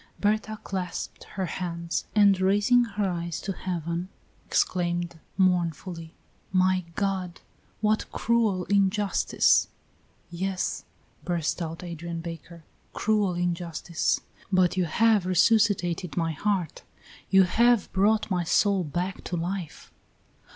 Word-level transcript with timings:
Berta 0.19 0.57
clasped 0.63 1.25
her 1.35 1.45
hands, 1.45 2.05
and 2.15 2.41
raising 2.41 2.85
her 2.85 3.07
eyes 3.07 3.39
to 3.39 3.51
heaven, 3.53 4.09
exclaimed 4.47 5.19
mournfully: 5.37 6.15
"My 6.51 6.85
God! 6.95 7.39
what 7.81 8.11
cruel 8.11 8.63
injustice!" 8.65 9.67
"Yes!" 10.31 10.85
burst 11.23 11.61
out 11.61 11.83
Adrian 11.83 12.19
Baker; 12.19 12.63
"cruel 12.93 13.35
injustice! 13.35 14.21
but 14.51 14.75
you 14.75 14.85
have 14.85 15.27
resuscitated 15.27 16.17
my 16.17 16.31
heart; 16.31 16.81
you 17.29 17.43
have 17.43 17.93
brought 17.93 18.31
my 18.31 18.43
soul 18.43 18.83
back 18.83 19.23
to 19.25 19.37
life." 19.37 19.91